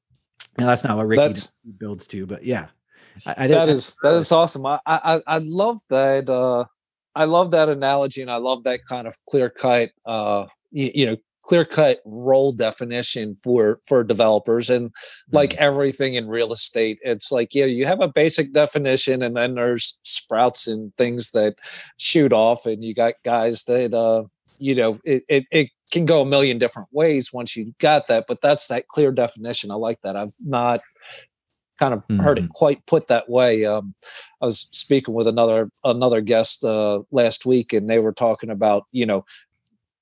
[0.57, 2.67] Now that's not what ricky that's, builds to but yeah.
[3.25, 4.65] I, I that is that is awesome.
[4.65, 6.65] I i, I love that uh
[7.15, 11.05] i love that analogy and i love that kind of clear cut uh you, you
[11.05, 14.91] know clear cut role definition for for developers and
[15.31, 15.63] like mm-hmm.
[15.63, 19.99] everything in real estate it's like yeah you have a basic definition and then there's
[20.03, 21.55] sprouts and things that
[21.97, 24.23] shoot off and you got guys that uh
[24.59, 28.25] you know it, it, it can go a million different ways once you got that
[28.27, 30.79] but that's that clear definition i like that i've not
[31.79, 32.21] kind of mm-hmm.
[32.21, 32.51] heard it mm-hmm.
[32.51, 33.93] quite put that way um,
[34.41, 38.85] i was speaking with another another guest uh, last week and they were talking about
[38.91, 39.25] you know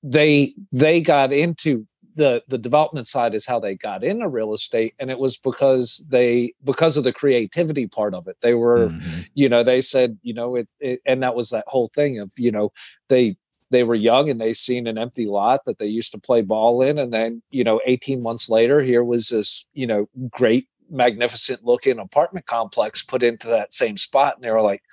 [0.04, 1.86] they they got into
[2.16, 4.94] the the development side is how they got into real estate.
[5.00, 8.38] And it was because they because of the creativity part of it.
[8.42, 9.22] They were mm-hmm.
[9.34, 12.32] you know they said you know it, it, and that was that whole thing of
[12.38, 12.72] you know
[13.10, 13.38] they
[13.70, 16.82] they were young and they seen an empty lot that they used to play ball
[16.82, 16.98] in.
[16.98, 22.00] And then you know 18 months later here was this you know great magnificent looking
[22.00, 24.36] apartment complex put into that same spot.
[24.36, 24.84] And they were like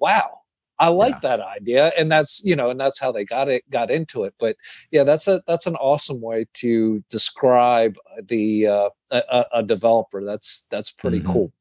[0.00, 0.40] wow
[0.78, 1.36] I like yeah.
[1.36, 4.34] that idea, and that's you know, and that's how they got it got into it.
[4.38, 4.56] But
[4.90, 10.24] yeah, that's a that's an awesome way to describe the uh, a, a, developer.
[10.24, 11.32] That's that's pretty mm-hmm.
[11.32, 11.52] cool.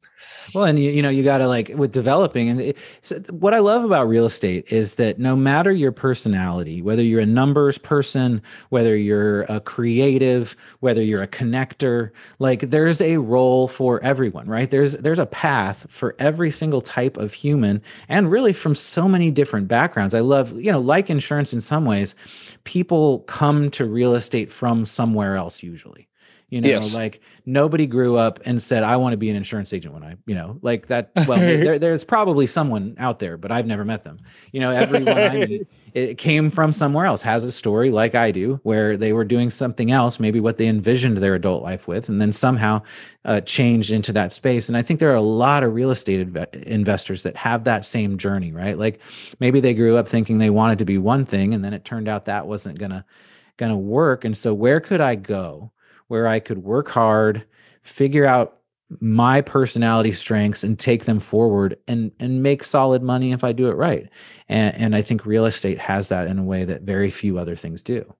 [0.53, 3.53] Well, and you, you know, you got to like with developing, and it, so what
[3.53, 7.77] I love about real estate is that no matter your personality, whether you're a numbers
[7.77, 14.47] person, whether you're a creative, whether you're a connector, like there's a role for everyone,
[14.47, 14.69] right?
[14.69, 19.31] There's there's a path for every single type of human, and really from so many
[19.31, 20.15] different backgrounds.
[20.15, 22.15] I love, you know, like insurance in some ways,
[22.63, 26.07] people come to real estate from somewhere else usually
[26.55, 26.95] you know yes.
[26.95, 30.15] like nobody grew up and said i want to be an insurance agent when i
[30.25, 34.05] you know like that well there, there's probably someone out there but i've never met
[34.05, 34.19] them.
[34.53, 38.31] You know everyone i meet it came from somewhere else has a story like i
[38.31, 42.07] do where they were doing something else maybe what they envisioned their adult life with
[42.07, 42.81] and then somehow
[43.25, 44.69] uh, changed into that space.
[44.69, 47.85] And i think there are a lot of real estate inv- investors that have that
[47.85, 48.77] same journey right?
[48.77, 49.01] Like
[49.39, 52.07] maybe they grew up thinking they wanted to be one thing and then it turned
[52.07, 53.05] out that wasn't gonna
[53.57, 54.25] gonna work.
[54.25, 55.71] And so where could i go
[56.07, 57.45] where I could work hard,
[57.81, 58.59] figure out
[58.99, 63.67] my personality strengths and take them forward and and make solid money if I do
[63.67, 64.09] it right.
[64.47, 67.55] And and I think real estate has that in a way that very few other
[67.55, 68.13] things do.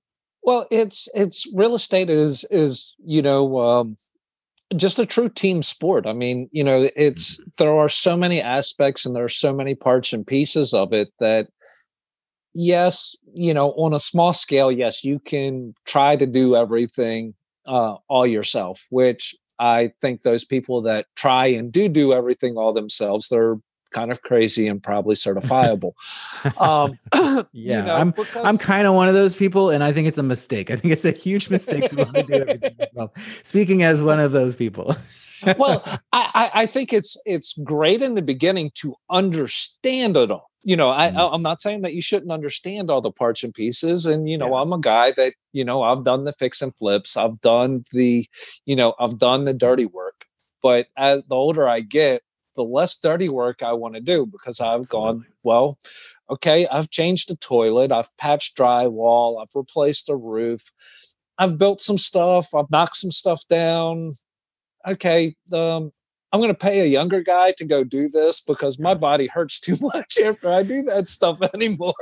[0.44, 3.98] Well, it's it's real estate is is you know um,
[4.76, 6.08] just a true team sport.
[6.08, 7.50] I mean, you know, it's mm-hmm.
[7.60, 11.10] there are so many aspects and there are so many parts and pieces of it
[11.20, 11.48] that
[12.56, 17.96] yes, you know, on a small scale, yes, you can try to do everything uh,
[18.08, 23.30] all yourself, which I think those people that try and do do everything all themselves,
[23.30, 23.58] they're
[23.92, 25.94] kind of crazy and probably certifiable.
[26.60, 26.98] um,
[27.54, 30.08] yeah, you know, I'm because, I'm kind of one of those people, and I think
[30.08, 30.70] it's a mistake.
[30.70, 33.12] I think it's a huge mistake to want to do everything yourself.
[33.44, 34.96] Speaking as one of those people.
[35.58, 40.76] Well, I, I think it's it's great in the beginning to understand it all you
[40.76, 41.34] know I, mm-hmm.
[41.34, 44.50] i'm not saying that you shouldn't understand all the parts and pieces and you know
[44.50, 44.62] yeah.
[44.62, 48.28] i'm a guy that you know i've done the fix and flips i've done the
[48.66, 50.26] you know i've done the dirty work
[50.62, 52.24] but as the older i get
[52.56, 55.12] the less dirty work i want to do because i've Absolutely.
[55.12, 55.78] gone well
[56.30, 60.72] okay i've changed the toilet i've patched drywall i've replaced the roof
[61.38, 64.12] i've built some stuff i've knocked some stuff down
[64.88, 65.92] okay um,
[66.36, 69.58] I'm going to pay a younger guy to go do this because my body hurts
[69.58, 71.94] too much after I do that stuff anymore.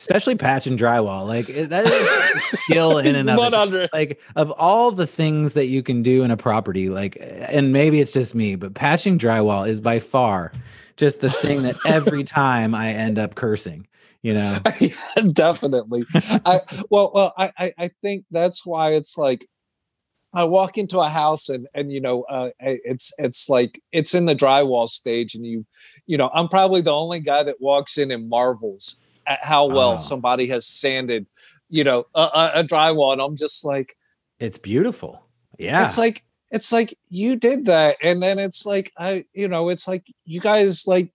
[0.00, 1.26] Especially patch and drywall.
[1.28, 3.90] Like that is skill in and of.
[3.92, 8.00] Like of all the things that you can do in a property, like, and maybe
[8.00, 10.50] it's just me, but patching drywall is by far
[10.96, 13.86] just the thing that every time I end up cursing
[14.22, 14.88] you know yeah,
[15.34, 16.02] definitely
[16.46, 19.44] i well well I, I think that's why it's like
[20.34, 24.26] I walk into a house and and you know uh, it's it's like it's in
[24.26, 25.64] the drywall stage and you
[26.06, 29.92] you know I'm probably the only guy that walks in and marvels at how well
[29.92, 29.98] oh.
[29.98, 31.26] somebody has sanded
[31.68, 33.96] you know a, a, drywall and I'm just like
[34.38, 35.26] it's beautiful
[35.58, 39.68] yeah it's like it's like you did that and then it's like I you know
[39.68, 41.10] it's like you guys like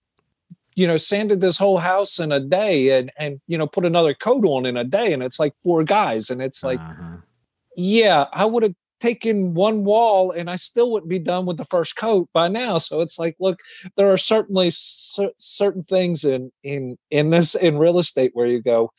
[0.76, 4.14] you know sanded this whole house in a day and and you know put another
[4.14, 7.18] coat on in a day and it's like four guys and it's like uh-huh.
[7.76, 11.66] yeah I would have taken one wall and I still wouldn't be done with the
[11.66, 12.78] first coat by now.
[12.78, 13.60] So it's like, look,
[13.96, 18.62] there are certainly cer- certain things in in in this in real estate where you
[18.62, 18.92] go,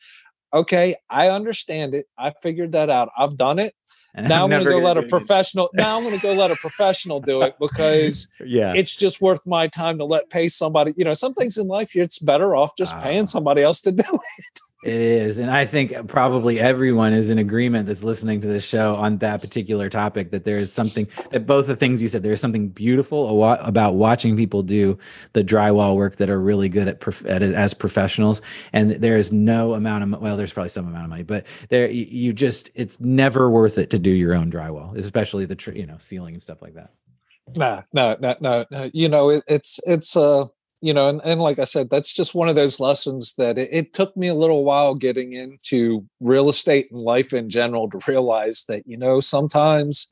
[0.53, 2.07] okay, I understand it.
[2.17, 3.09] I figured that out.
[3.17, 3.73] I've done it.
[4.13, 5.69] And now I'm, I'm going to go let a professional.
[5.73, 9.39] now I'm going to go let a professional do it because yeah, it's just worth
[9.47, 10.93] my time to let pay somebody.
[10.97, 13.91] You know, some things in life it's better off just uh, paying somebody else to
[13.93, 14.59] do it.
[14.83, 15.37] It is.
[15.37, 19.39] And I think probably everyone is in agreement that's listening to this show on that
[19.39, 23.43] particular topic that there is something that both the things you said, there's something beautiful
[23.43, 24.97] about watching people do
[25.33, 28.41] the drywall work that are really good at, prof- as professionals.
[28.73, 31.87] And there is no amount of, well, there's probably some amount of money, but there,
[31.87, 35.97] you just, it's never worth it to do your own drywall, especially the, you know,
[35.99, 36.89] ceiling and stuff like that.
[37.55, 38.89] Nah, no, no, no, no.
[38.93, 40.45] You know, it, it's, it's, uh,
[40.81, 43.69] you know, and, and like I said, that's just one of those lessons that it,
[43.71, 47.99] it, took me a little while getting into real estate and life in general to
[48.07, 50.11] realize that, you know, sometimes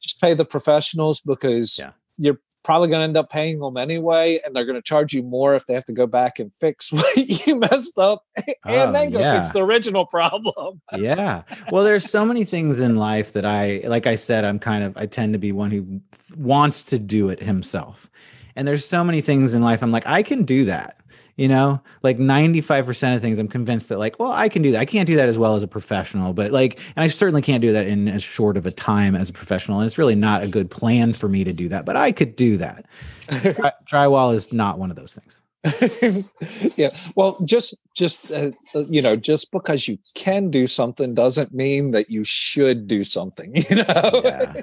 [0.00, 1.92] just pay the professionals because yeah.
[2.16, 4.40] you're probably going to end up paying them anyway.
[4.44, 6.92] And they're going to charge you more if they have to go back and fix
[6.92, 9.40] what you messed up and oh, then go yeah.
[9.40, 10.82] fix the original problem.
[10.96, 11.42] yeah.
[11.70, 14.96] Well, there's so many things in life that I, like I said, I'm kind of,
[14.96, 16.00] I tend to be one who
[16.36, 18.10] wants to do it himself
[18.58, 20.96] and there's so many things in life I'm like, I can do that.
[21.36, 24.80] You know, like 95% of things I'm convinced that like, well, I can do that.
[24.80, 27.62] I can't do that as well as a professional, but like, and I certainly can't
[27.62, 29.78] do that in as short of a time as a professional.
[29.78, 32.34] And it's really not a good plan for me to do that, but I could
[32.34, 32.86] do that.
[33.28, 35.40] Dry, drywall is not one of those things.
[36.76, 36.90] yeah.
[37.16, 41.90] Well, just just uh, uh, you know, just because you can do something doesn't mean
[41.90, 43.54] that you should do something.
[43.70, 44.22] You know.
[44.24, 44.54] Yeah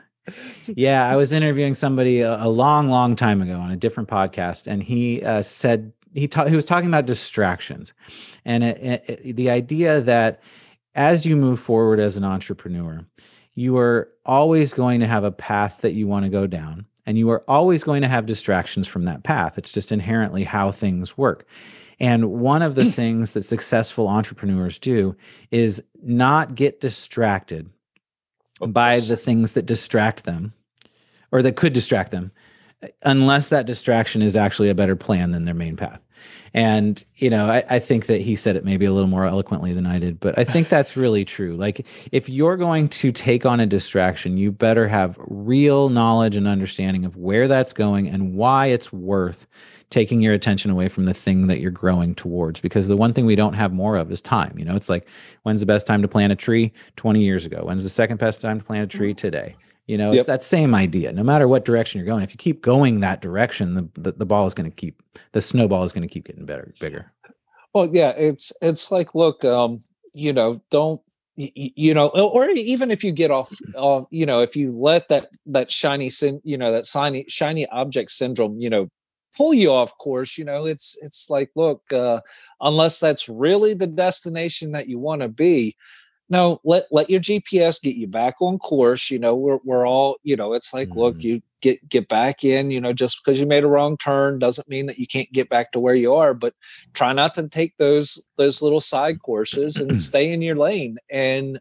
[0.68, 4.68] yeah, I was interviewing somebody a, a, long, long time ago on a different podcast,
[4.68, 7.94] and he uh, said he ta- he was talking about distractions,
[8.44, 10.42] and it, it, the idea that
[10.96, 13.06] as you move forward as an entrepreneur,
[13.54, 17.18] you are always going to have a path that you want to go down, and
[17.18, 19.58] you are always going to have distractions from that path.
[19.58, 21.46] It's just inherently how things work.
[22.00, 25.16] And one of the things that successful entrepreneurs do
[25.52, 27.70] is not get distracted
[28.68, 30.54] by the things that distract them
[31.32, 32.32] or that could distract them
[33.02, 36.02] unless that distraction is actually a better plan than their main path
[36.56, 39.74] And, you know, I, I, think that he said it maybe a little more eloquently
[39.74, 41.58] than I did, but I think that's really true.
[41.58, 46.48] Like, if you're going to take on a distraction, you better have real knowledge and
[46.48, 49.48] understanding of where that's going and why it's worth
[49.90, 52.60] taking your attention away from the thing that you're growing towards.
[52.60, 54.58] Because the one thing we don't have more of is time.
[54.58, 55.08] You know it's like
[55.44, 56.74] when's the best time to plant a tree?
[56.96, 57.62] 20 years ago.
[57.64, 59.18] When's the second best time to plant a tree mm-hmm.
[59.18, 59.56] today?
[59.88, 60.20] You know yep.
[60.20, 61.12] it's that same idea.
[61.12, 64.26] No matter what direction you're going if you keep going that direction the, the, the
[64.26, 67.12] ball is going to keep the snowball is going to keep getting better bigger.
[67.74, 69.82] Well yeah it's it's like look um
[70.14, 71.02] you know don't
[71.36, 75.28] you know or even if you get off uh, you know if you let that
[75.46, 78.88] that shiny sin you know that shiny shiny object syndrome you know
[79.36, 82.22] pull you off course you know it's it's like look uh,
[82.62, 85.76] unless that's really the destination that you want to be
[86.30, 90.18] no let let your gps get you back on course you know we're, we're all
[90.24, 91.00] you know it's like mm-hmm.
[91.00, 94.40] look you get get back in you know just because you made a wrong turn
[94.40, 96.54] doesn't mean that you can't get back to where you are but
[96.94, 101.60] try not to take those those little side courses and stay in your lane and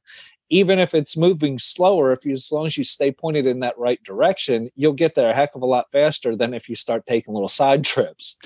[0.51, 3.79] even if it's moving slower, if you, as long as you stay pointed in that
[3.79, 7.07] right direction, you'll get there a heck of a lot faster than if you start
[7.07, 8.37] taking little side trips.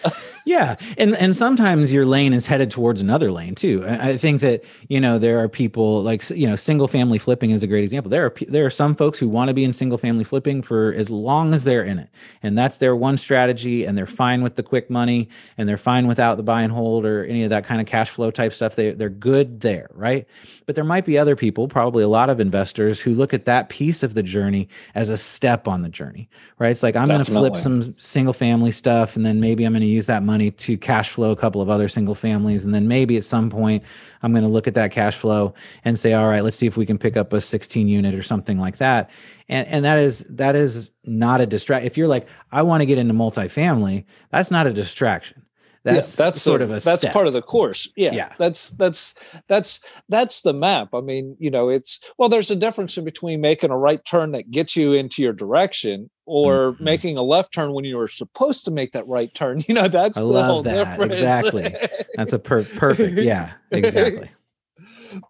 [0.46, 3.84] yeah, and and sometimes your lane is headed towards another lane too.
[3.86, 7.62] I think that you know there are people like you know single family flipping is
[7.62, 8.10] a great example.
[8.10, 10.92] There are there are some folks who want to be in single family flipping for
[10.94, 12.10] as long as they're in it,
[12.42, 16.06] and that's their one strategy, and they're fine with the quick money, and they're fine
[16.06, 18.76] without the buy and hold or any of that kind of cash flow type stuff.
[18.76, 20.26] They they're good there, right?
[20.66, 23.46] But there might be other people, probably probably a lot of investors who look at
[23.46, 26.70] that piece of the journey as a step on the journey, right?
[26.70, 29.80] It's like I'm going to flip some single family stuff and then maybe I'm going
[29.80, 32.66] to use that money to cash flow a couple of other single families.
[32.66, 33.82] And then maybe at some point
[34.22, 36.76] I'm going to look at that cash flow and say, all right, let's see if
[36.76, 39.08] we can pick up a 16 unit or something like that.
[39.48, 41.86] And, and that is that is not a distract.
[41.86, 45.42] If you're like, I want to get into multifamily, that's not a distraction
[45.84, 47.12] that's yeah, that's sort a, of a that's step.
[47.12, 47.90] part of the course.
[47.96, 48.32] Yeah, yeah.
[48.38, 49.14] That's that's
[49.46, 50.88] that's that's the map.
[50.92, 54.32] I mean, you know, it's well, there's a difference in between making a right turn
[54.32, 56.84] that gets you into your direction or mm-hmm.
[56.84, 59.62] making a left turn when you were supposed to make that right turn.
[59.68, 60.74] You know, that's I the whole that.
[60.74, 61.12] difference.
[61.12, 61.74] Exactly.
[62.14, 63.18] That's a per- perfect.
[63.18, 64.30] Yeah, exactly.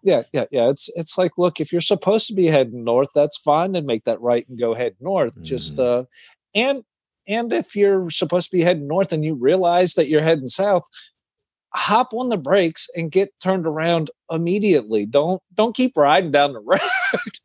[0.03, 0.69] yeah, yeah, yeah.
[0.69, 3.73] It's it's like, look, if you're supposed to be heading north, that's fine.
[3.73, 5.33] Then make that right and go head north.
[5.33, 5.43] Mm-hmm.
[5.43, 6.03] Just uh,
[6.55, 6.83] and
[7.29, 10.89] and if you're supposed to be heading north and you realize that you're heading south,
[11.75, 15.05] hop on the brakes and get turned around immediately.
[15.05, 16.79] Don't don't keep riding down the road.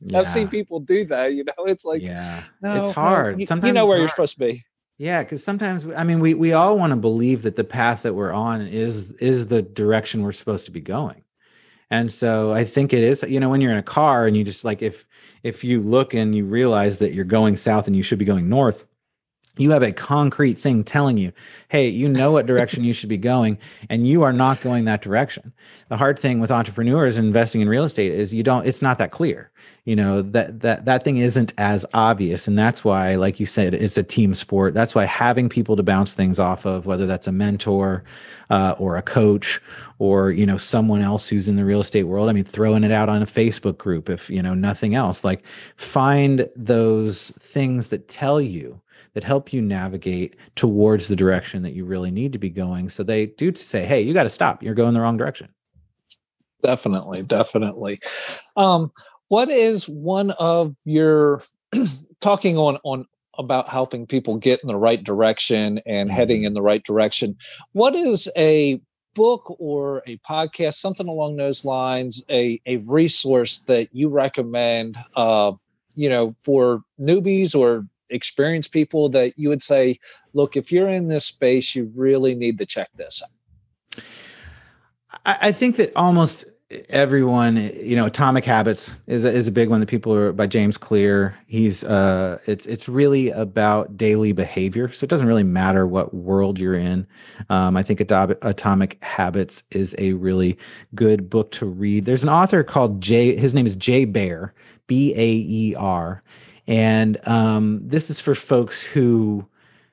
[0.00, 0.18] yeah.
[0.18, 1.34] I've seen people do that.
[1.34, 3.46] You know, it's like yeah, no, it's hard.
[3.46, 4.64] Sometimes you know where you're supposed to be.
[4.96, 8.14] Yeah, because sometimes I mean we we all want to believe that the path that
[8.14, 11.22] we're on is is the direction we're supposed to be going.
[11.90, 14.42] And so I think it is, you know, when you're in a car and you
[14.42, 15.04] just like if
[15.42, 18.48] if you look and you realize that you're going south and you should be going
[18.48, 18.86] north,
[19.56, 21.32] you have a concrete thing telling you,
[21.68, 25.02] hey, you know what direction you should be going, and you are not going that
[25.02, 25.52] direction.
[25.88, 29.10] The hard thing with entrepreneurs investing in real estate is you don't, it's not that
[29.10, 29.50] clear.
[29.84, 32.48] You know, that that that thing isn't as obvious.
[32.48, 34.74] And that's why, like you said, it's a team sport.
[34.74, 38.04] That's why having people to bounce things off of, whether that's a mentor
[38.50, 39.60] uh, or a coach
[39.98, 42.28] or, you know, someone else who's in the real estate world.
[42.28, 45.44] I mean, throwing it out on a Facebook group, if you know nothing else, like
[45.76, 48.80] find those things that tell you
[49.14, 52.90] that help you navigate towards the direction that you really need to be going.
[52.90, 54.62] So they do say, hey, you got to stop.
[54.62, 55.48] You're going the wrong direction.
[56.62, 58.00] Definitely, definitely.
[58.56, 58.90] Um,
[59.28, 61.42] what is one of your
[62.20, 66.48] talking on on about helping people get in the right direction and heading mm-hmm.
[66.48, 67.36] in the right direction?
[67.72, 68.80] What is a
[69.14, 75.52] book or a podcast, something along those lines, a, a resource that you recommend, uh,
[75.94, 79.98] you know, for newbies or experienced people that you would say,
[80.32, 83.22] look, if you're in this space, you really need to check this?
[85.24, 86.44] I think that almost
[86.88, 90.46] everyone you know atomic habits is a, is a big one that people are by
[90.46, 95.86] james clear he's uh it's it's really about daily behavior so it doesn't really matter
[95.86, 97.06] what world you're in
[97.50, 100.56] um, i think atomic habits is a really
[100.94, 104.54] good book to read there's an author called jay his name is jay baer
[104.86, 106.22] b-a-e-r
[106.66, 109.46] and um, this is for folks who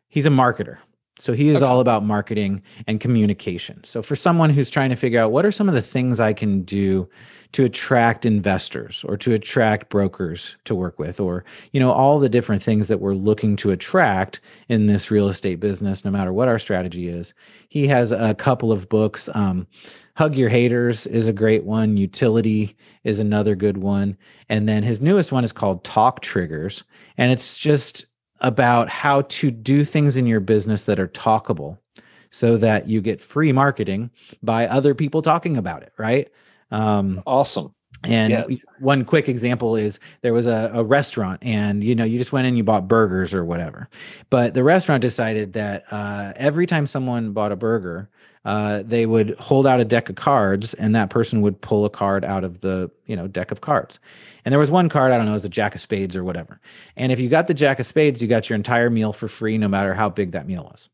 [0.07, 0.77] he's a marketer.
[1.21, 1.67] So he is okay.
[1.67, 3.83] all about marketing and communication.
[3.83, 6.33] So for someone who's trying to figure out what are some of the things I
[6.33, 7.07] can do
[7.51, 12.29] to attract investors or to attract brokers to work with or you know all the
[12.29, 16.47] different things that we're looking to attract in this real estate business no matter what
[16.47, 17.35] our strategy is.
[17.69, 19.29] He has a couple of books.
[19.35, 19.67] Um,
[20.15, 21.97] hug your haters is a great one.
[21.97, 24.17] Utility is another good one.
[24.49, 26.83] And then his newest one is called talk triggers.
[27.15, 28.07] And it's just
[28.41, 31.77] about how to do things in your business that are talkable
[32.31, 34.09] so that you get free marketing
[34.41, 36.29] by other people talking about it, right?
[36.71, 37.73] Um, awesome.
[38.03, 38.57] And yeah.
[38.79, 42.47] one quick example is there was a, a, restaurant, and you know, you just went
[42.47, 43.89] in, you bought burgers or whatever.
[44.31, 48.09] But the restaurant decided that uh, every time someone bought a burger,
[48.43, 51.89] uh, they would hold out a deck of cards, and that person would pull a
[51.89, 53.99] card out of the you know deck of cards.
[54.43, 56.23] And there was one card, I don't know, it was a jack of spades or
[56.23, 56.59] whatever.
[56.95, 59.57] And if you got the jack of spades, you got your entire meal for free,
[59.57, 60.89] no matter how big that meal was.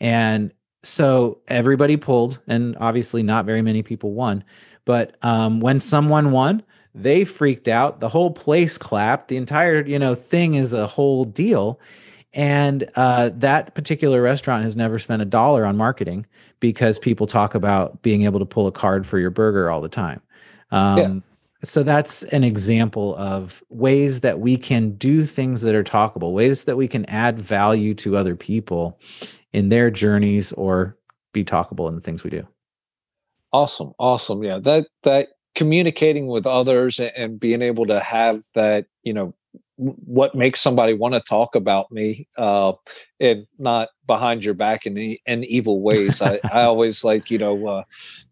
[0.00, 0.52] And
[0.82, 4.44] so everybody pulled, and obviously not very many people won.
[4.84, 6.62] But um, when someone won,
[6.94, 8.00] they freaked out.
[8.00, 9.28] The whole place clapped.
[9.28, 11.80] The entire, you know, thing is a whole deal.
[12.34, 16.26] And uh, that particular restaurant has never spent a dollar on marketing
[16.60, 19.88] because people talk about being able to pull a card for your burger all the
[19.88, 20.20] time.
[20.70, 21.20] Um, yeah.
[21.62, 26.64] So that's an example of ways that we can do things that are talkable, ways
[26.64, 28.98] that we can add value to other people
[29.52, 30.98] in their journeys or
[31.32, 32.46] be talkable in the things we do.
[33.52, 33.92] Awesome.
[33.98, 34.42] Awesome.
[34.42, 34.58] Yeah.
[34.58, 39.32] That, that communicating with others and being able to have that, you know,
[39.76, 42.72] what makes somebody want to talk about me uh,
[43.18, 46.22] and not behind your back in, in evil ways.
[46.22, 47.82] I, I always like, you know, uh,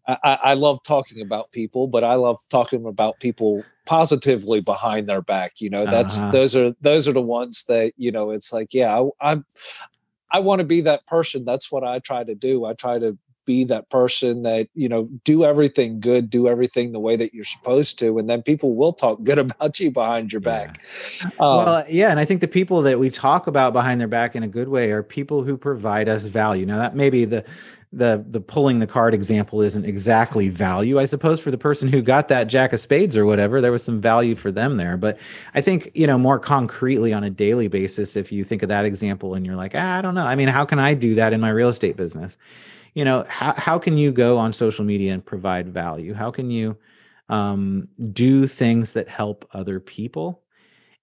[0.07, 5.21] I, I love talking about people, but I love talking about people positively behind their
[5.21, 5.53] back.
[5.57, 6.31] You know, that's uh-huh.
[6.31, 8.29] those are those are the ones that you know.
[8.31, 9.45] It's like, yeah, I, I'm
[10.31, 11.45] I want to be that person.
[11.45, 12.65] That's what I try to do.
[12.65, 16.99] I try to be that person that you know do everything good do everything the
[16.99, 20.41] way that you're supposed to and then people will talk good about you behind your
[20.41, 20.65] yeah.
[20.65, 20.85] back.
[21.39, 24.35] Um, well yeah and i think the people that we talk about behind their back
[24.35, 26.65] in a good way are people who provide us value.
[26.65, 27.43] Now that maybe the
[27.91, 32.01] the the pulling the card example isn't exactly value i suppose for the person who
[32.01, 35.19] got that jack of spades or whatever there was some value for them there but
[35.53, 38.83] i think you know more concretely on a daily basis if you think of that
[38.83, 40.25] example and you're like ah, i don't know.
[40.25, 42.35] I mean how can i do that in my real estate business
[42.93, 46.49] you know how, how can you go on social media and provide value how can
[46.49, 46.77] you
[47.29, 50.41] um, do things that help other people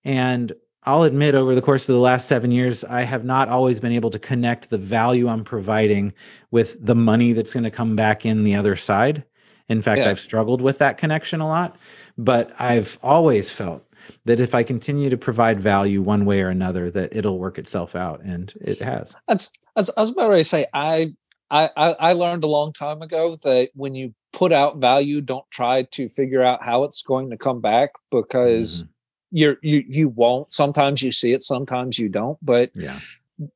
[0.05, 0.53] and
[0.85, 3.93] i'll admit over the course of the last seven years i have not always been
[3.93, 6.13] able to connect the value i'm providing
[6.51, 9.25] with the money that's going to come back in the other side
[9.69, 10.11] in fact yeah.
[10.11, 11.77] i've struggled with that connection a lot
[12.17, 13.85] but i've always felt
[14.25, 17.95] that if I continue to provide value one way or another, that it'll work itself
[17.95, 19.15] out, and it has.
[19.29, 21.15] As, as was about say, I
[21.51, 25.83] I, I, learned a long time ago that when you put out value, don't try
[25.83, 28.91] to figure out how it's going to come back because mm-hmm.
[29.33, 30.53] you're you you won't.
[30.53, 32.39] Sometimes you see it, sometimes you don't.
[32.41, 32.99] But yeah.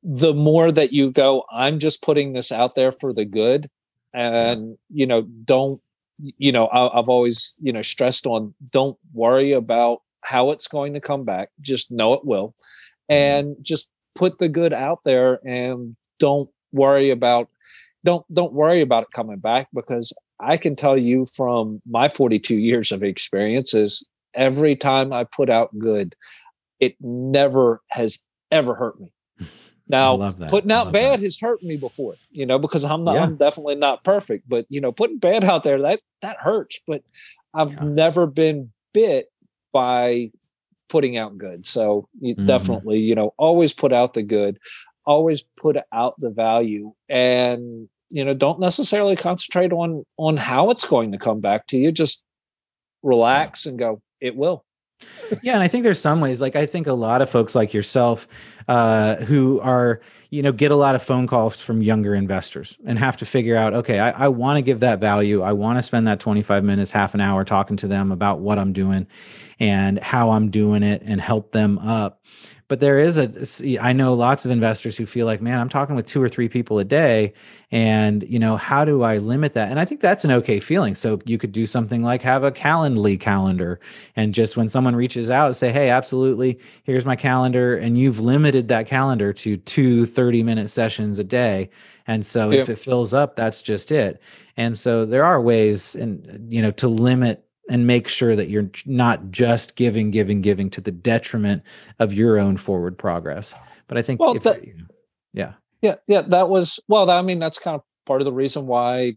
[0.03, 3.71] the more that you go, I'm just putting this out there for the good,
[4.13, 4.77] and yeah.
[4.91, 5.81] you know, don't
[6.19, 10.95] you know, I, I've always you know stressed on don't worry about how it's going
[10.95, 11.51] to come back.
[11.61, 12.57] Just know it will,
[13.09, 13.15] mm-hmm.
[13.15, 17.49] and just put the good out there and don't worry about
[18.05, 22.57] don't don't worry about it coming back because I can tell you from my 42
[22.57, 26.15] years of experience is every time I put out good,
[26.81, 28.19] it never has
[28.51, 29.13] ever hurt me.
[29.87, 31.25] Now, putting out bad that.
[31.25, 33.23] has hurt me before, you know, because I'm not, yeah.
[33.23, 36.81] I'm definitely not perfect, but you know, putting bad out there that that hurts.
[36.87, 37.03] But
[37.53, 37.83] I've yeah.
[37.83, 39.27] never been bit
[39.75, 40.31] by
[40.89, 41.67] putting out good.
[41.67, 42.47] So you mm-hmm.
[42.47, 44.59] definitely, you know, always put out the good,
[45.05, 50.87] always put out the value, and you know don't necessarily concentrate on on how it's
[50.87, 51.93] going to come back to you.
[51.93, 52.25] Just
[53.03, 54.65] relax and go it will.
[55.43, 57.75] Yeah and i think there's some ways like i think a lot of folks like
[57.75, 58.29] yourself
[58.69, 60.01] uh, who are
[60.31, 63.57] you know get a lot of phone calls from younger investors and have to figure
[63.57, 65.43] out okay i, I want to give that value.
[65.43, 68.59] I want to spend that 25 minutes half an hour talking to them about what
[68.59, 69.07] i'm doing
[69.59, 72.23] and how i'm doing it and help them up
[72.75, 75.95] but there is a i know lots of investors who feel like man i'm talking
[75.95, 77.33] with two or three people a day
[77.71, 79.71] and you know how do i limit that?
[79.71, 80.97] And i think that's an okay feeling.
[80.97, 83.79] So you could do something like have a calendly calendar
[84.17, 88.67] and just when someone reaches out say hey absolutely here's my calendar and you've limited
[88.69, 91.71] that calendar to two 30 minute sessions a day.
[92.09, 92.61] And so yeah.
[92.61, 94.21] if it fills up that's just it.
[94.57, 98.71] And so there are ways and you know to limit and make sure that you're
[98.87, 101.63] not just giving, giving, giving to the detriment
[101.99, 103.55] of your own forward progress.
[103.89, 104.85] But I think, well, if, that, you know,
[105.33, 105.53] yeah,
[105.83, 107.11] yeah, yeah, that was well.
[107.11, 109.17] I mean, that's kind of part of the reason why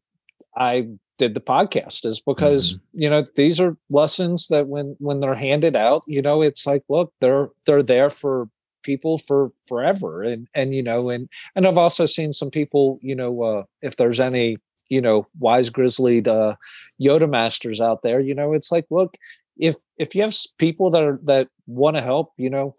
[0.58, 0.88] I
[1.18, 3.02] did the podcast is because mm-hmm.
[3.02, 6.84] you know these are lessons that when when they're handed out, you know, it's like,
[6.90, 8.50] look, they're they're there for
[8.84, 11.28] people for forever and and you know and
[11.58, 14.56] and i've also seen some people you know uh if there's any
[14.90, 16.54] you know wise grizzly uh,
[17.02, 19.18] yoda masters out there you know it's like look
[19.58, 22.76] if if you have people that are that want to help you know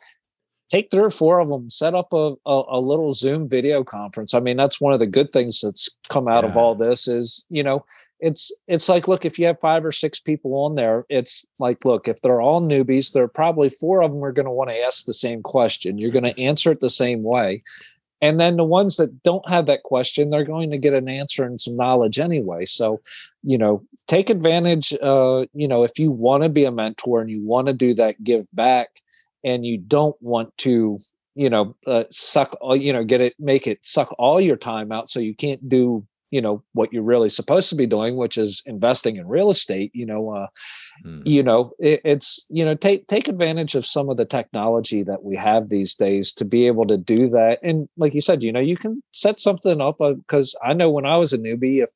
[0.71, 4.35] take three or four of them, set up a, a, a, little Zoom video conference.
[4.35, 6.51] I mean, that's one of the good things that's come out yeah.
[6.51, 7.87] of all this is, you know,
[8.21, 11.85] it's it's like look if you have five or six people on there it's like
[11.85, 14.71] look if they're all newbies there are probably four of them are going to want
[14.71, 17.63] to ask the same question you're going to answer it the same way
[18.21, 21.45] and then the ones that don't have that question they're going to get an answer
[21.45, 22.65] and some knowledge anyway.
[22.65, 23.01] So
[23.43, 27.31] you know take advantage uh you know if you want to be a mentor and
[27.31, 29.01] you want to do that give back
[29.45, 30.99] and you don't want to
[31.35, 35.09] you know uh, suck you know get it make it suck all your time out
[35.09, 38.63] so you can't do you know what you're really supposed to be doing which is
[38.67, 40.47] investing in real estate you know uh
[41.05, 41.23] mm.
[41.25, 45.23] you know it, it's you know take take advantage of some of the technology that
[45.23, 48.53] we have these days to be able to do that and like you said you
[48.53, 51.83] know you can set something up because uh, i know when i was a newbie
[51.83, 51.91] if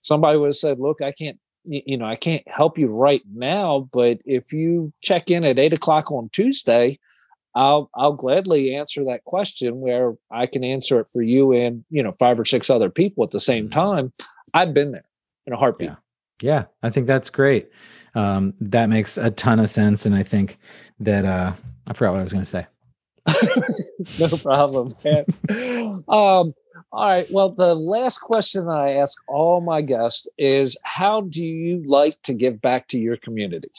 [0.00, 3.88] somebody would have said look i can't you know i can't help you right now
[3.92, 6.98] but if you check in at eight o'clock on tuesday
[7.54, 12.02] i'll i'll gladly answer that question where i can answer it for you and you
[12.02, 13.80] know five or six other people at the same mm-hmm.
[13.80, 14.12] time
[14.54, 15.04] i've been there
[15.46, 15.96] in a heartbeat yeah,
[16.42, 17.70] yeah i think that's great
[18.14, 20.58] um, that makes a ton of sense and i think
[20.98, 21.52] that uh
[21.86, 22.66] i forgot what i was going to say
[24.18, 25.24] no problem man.
[26.08, 26.52] um
[26.92, 27.30] all right.
[27.30, 32.20] Well, the last question that I ask all my guests is how do you like
[32.22, 33.70] to give back to your community?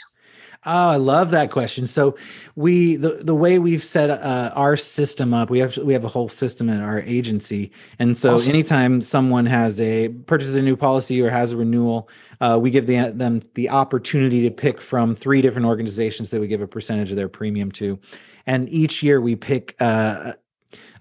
[0.66, 1.88] Oh, I love that question.
[1.88, 2.18] So
[2.56, 6.10] we the the way we've set uh, our system up, we have we have a
[6.10, 8.50] whole system in our agency, and so awesome.
[8.50, 12.10] anytime someone has a purchases a new policy or has a renewal,
[12.42, 16.48] uh, we give the, them the opportunity to pick from three different organizations that we
[16.48, 17.98] give a percentage of their premium to,
[18.46, 20.34] and each year we pick uh,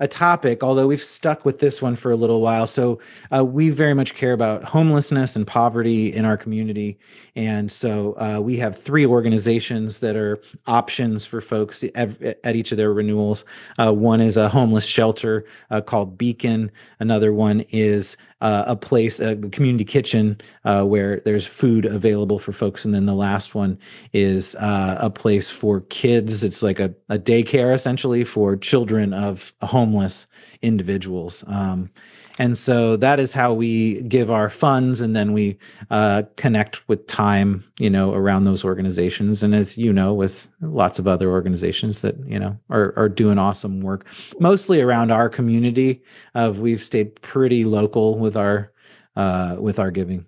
[0.01, 2.67] a topic, although we've stuck with this one for a little while.
[2.67, 3.01] So
[3.35, 6.99] uh, we very much care about homelessness and poverty in our community.
[7.35, 12.79] And so uh, we have three organizations that are options for folks at each of
[12.79, 13.45] their renewals.
[13.79, 16.71] Uh, one is a homeless shelter uh, called Beacon.
[17.01, 22.53] Another one is uh, a place, a community kitchen uh, where there's food available for
[22.53, 22.85] folks.
[22.85, 23.79] And then the last one
[24.13, 26.45] is a place for kids.
[26.45, 30.27] It's like a, a daycare essentially for children of home homeless
[30.63, 31.45] individuals.
[31.47, 31.89] Um,
[32.41, 35.59] and so that is how we give our funds and then we
[35.91, 39.43] uh, connect with time you know around those organizations.
[39.43, 43.39] And as you know with lots of other organizations that you know are, are doing
[43.39, 44.07] awesome work
[44.39, 46.03] mostly around our community
[46.37, 48.73] uh, we've stayed pretty local with our
[49.17, 50.25] uh, with our giving.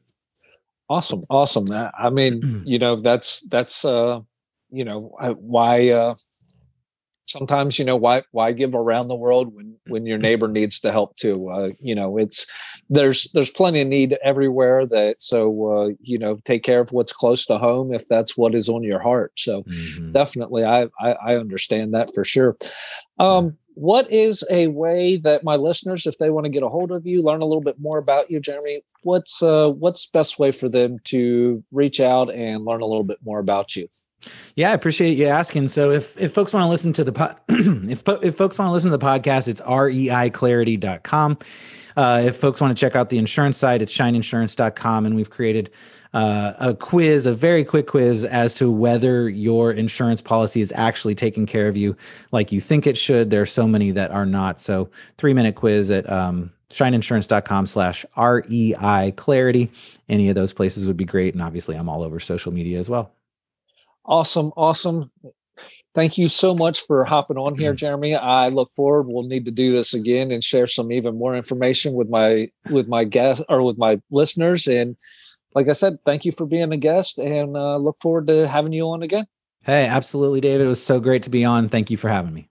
[0.88, 1.64] Awesome awesome.
[1.96, 4.18] I mean you know that's that's uh
[4.72, 6.14] you know why uh
[7.30, 10.92] sometimes you know why why give around the world when when your neighbor needs the
[10.92, 11.48] help too?
[11.48, 12.46] Uh, you know it's
[12.88, 17.12] there's there's plenty of need everywhere that so uh, you know take care of what's
[17.12, 19.32] close to home if that's what is on your heart.
[19.36, 20.12] So mm-hmm.
[20.12, 22.56] definitely I, I, I understand that for sure.
[23.18, 26.90] Um what is a way that my listeners if they want to get a hold
[26.90, 30.50] of you learn a little bit more about you jeremy what's uh what's best way
[30.50, 33.88] for them to reach out and learn a little bit more about you
[34.54, 35.68] yeah, I appreciate you asking.
[35.68, 38.72] So if if folks want to listen to the po- if if folks want to
[38.72, 41.38] listen to the podcast, it's reiclarity.com.
[41.96, 45.70] Uh, if folks want to check out the insurance site, it's shineinsurance.com and we've created
[46.12, 51.14] uh, a quiz, a very quick quiz as to whether your insurance policy is actually
[51.14, 51.96] taking care of you
[52.32, 53.30] like you think it should.
[53.30, 54.60] There are so many that are not.
[54.60, 59.70] So three minute quiz at um, shineinsurance.com slash REI clarity.
[60.08, 61.34] Any of those places would be great.
[61.34, 63.12] And obviously I'm all over social media as well.
[64.04, 65.10] Awesome, awesome.
[65.94, 68.14] Thank you so much for hopping on here, Jeremy.
[68.14, 69.08] I look forward.
[69.08, 72.88] We'll need to do this again and share some even more information with my with
[72.88, 74.66] my guests or with my listeners.
[74.66, 74.96] And
[75.54, 78.72] like I said, thank you for being a guest, and uh, look forward to having
[78.72, 79.26] you on again.
[79.64, 80.64] Hey, absolutely, David.
[80.64, 81.68] It was so great to be on.
[81.68, 82.49] Thank you for having me.